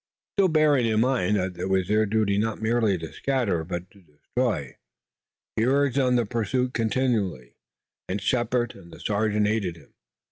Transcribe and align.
Still 0.35 0.47
bearing 0.47 0.87
in 0.87 0.99
mind 0.99 1.35
that 1.35 1.59
it 1.59 1.69
was 1.69 1.87
their 1.87 2.07
duty 2.07 2.39
not 2.39 2.59
merely 2.59 2.97
to 2.97 3.13
scatter 3.13 3.63
but 3.63 3.91
to 3.91 4.01
destroy, 4.01 4.77
he 5.55 5.63
urged 5.63 5.99
on 5.99 6.15
the 6.15 6.25
pursuit 6.25 6.73
continually, 6.73 7.55
and 8.09 8.19
Shepard 8.19 8.73
and 8.73 8.91
the 8.91 8.99
sergeant 8.99 9.45
aided 9.45 9.75
him. 9.77 9.93